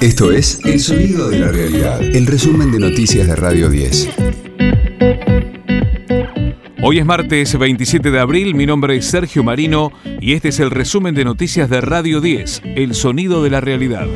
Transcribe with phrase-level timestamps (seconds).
[0.00, 4.08] Esto es El Sonido de la Realidad, el resumen de noticias de Radio 10.
[6.82, 9.90] Hoy es martes 27 de abril, mi nombre es Sergio Marino
[10.20, 14.06] y este es el resumen de noticias de Radio 10, El Sonido de la Realidad.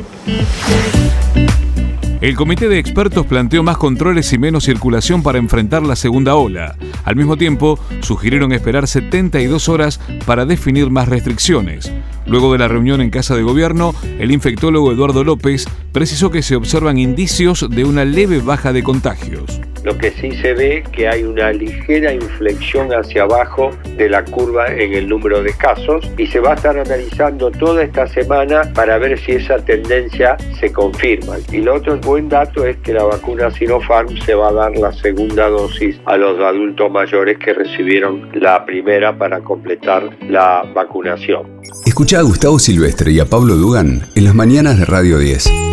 [2.21, 6.77] El comité de expertos planteó más controles y menos circulación para enfrentar la segunda ola.
[7.03, 11.91] Al mismo tiempo, sugirieron esperar 72 horas para definir más restricciones.
[12.25, 16.55] Luego de la reunión en Casa de Gobierno, el infectólogo Eduardo López precisó que se
[16.55, 19.61] observan indicios de una leve baja de contagios.
[19.83, 24.67] Lo que sí se ve que hay una ligera inflexión hacia abajo de la curva
[24.67, 28.97] en el número de casos y se va a estar analizando toda esta semana para
[28.97, 31.37] ver si esa tendencia se confirma.
[31.51, 34.91] Y lo otro buen dato es que la vacuna Sinopharm se va a dar la
[34.93, 41.61] segunda dosis a los adultos mayores que recibieron la primera para completar la vacunación.
[41.85, 45.72] Escucha a Gustavo Silvestre y a Pablo Dugan en las mañanas de Radio 10.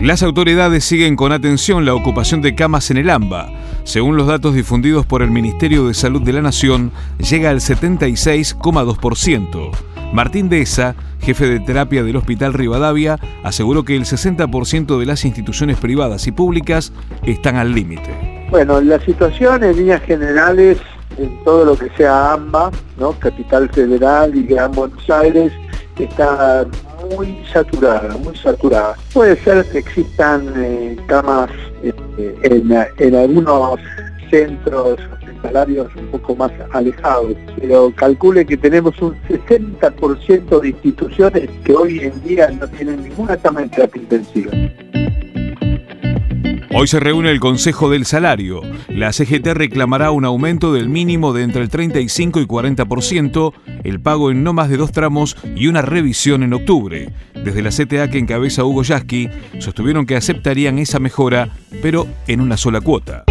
[0.00, 3.50] Las autoridades siguen con atención la ocupación de camas en el AMBA.
[3.84, 9.70] Según los datos difundidos por el Ministerio de Salud de la Nación, llega al 76,2%.
[10.14, 15.76] Martín Deza, jefe de terapia del Hospital Rivadavia, aseguró que el 60% de las instituciones
[15.76, 18.48] privadas y públicas están al límite.
[18.48, 20.78] Bueno, la situación en líneas generales
[21.18, 22.70] en todo lo que sea AMBA.
[23.18, 25.52] Capital Federal y Gran Buenos Aires,
[25.98, 26.64] está
[27.16, 28.96] muy saturada, muy saturada.
[29.12, 31.50] Puede ser que existan eh, camas
[31.82, 32.38] eh,
[32.98, 33.80] en, algunos
[34.30, 41.72] centros hospitalarios un poco más alejados, pero calcule que tenemos un 60% de instituciones que
[41.72, 44.52] hoy en día no tienen ninguna cama en terapia intensiva.
[46.72, 48.62] Hoy se reúne el Consejo del Salario.
[48.88, 54.30] La CGT reclamará un aumento del mínimo de entre el 35 y 40%, el pago
[54.30, 57.12] en no más de dos tramos y una revisión en octubre.
[57.34, 61.48] Desde la CTA que encabeza Hugo Yasky, sostuvieron que aceptarían esa mejora,
[61.82, 63.24] pero en una sola cuota.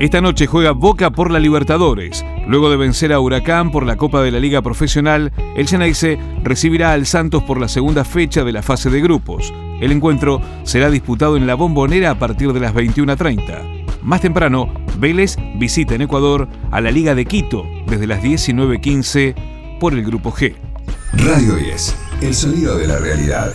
[0.00, 2.24] Esta noche juega Boca por la Libertadores.
[2.48, 6.94] Luego de vencer a Huracán por la Copa de la Liga Profesional, el Geneise recibirá
[6.94, 9.52] al Santos por la segunda fecha de la fase de grupos.
[9.80, 14.02] El encuentro será disputado en la Bombonera a partir de las 21.30.
[14.02, 19.94] Más temprano, Vélez visita en Ecuador a la Liga de Quito desde las 19.15 por
[19.94, 20.54] el Grupo G.
[21.12, 23.54] Radio 10, el sonido de la realidad.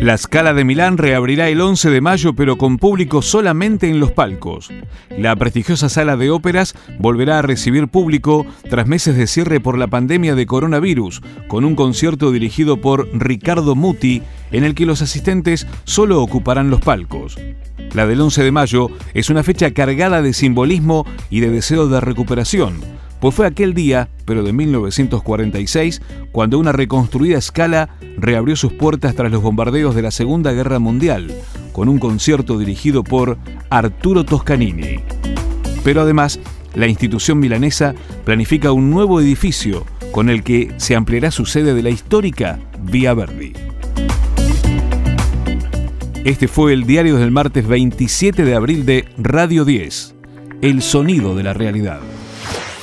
[0.00, 4.12] La Scala de Milán reabrirá el 11 de mayo pero con público solamente en los
[4.12, 4.70] palcos.
[5.10, 9.88] La prestigiosa sala de óperas volverá a recibir público tras meses de cierre por la
[9.88, 14.22] pandemia de coronavirus, con un concierto dirigido por Ricardo Muti
[14.52, 17.36] en el que los asistentes solo ocuparán los palcos.
[17.92, 22.00] La del 11 de mayo es una fecha cargada de simbolismo y de deseo de
[22.00, 26.00] recuperación pues fue aquel día, pero de 1946,
[26.32, 31.32] cuando una reconstruida escala reabrió sus puertas tras los bombardeos de la Segunda Guerra Mundial,
[31.72, 33.38] con un concierto dirigido por
[33.68, 35.00] Arturo Toscanini.
[35.84, 36.40] Pero además,
[36.74, 37.94] la institución milanesa
[38.24, 43.14] planifica un nuevo edificio con el que se ampliará su sede de la histórica Vía
[43.14, 43.52] Verdi.
[46.24, 50.14] Este fue el diario del martes 27 de abril de Radio 10,
[50.60, 52.00] El Sonido de la Realidad.